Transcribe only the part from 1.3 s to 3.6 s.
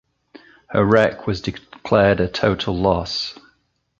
declared a total loss.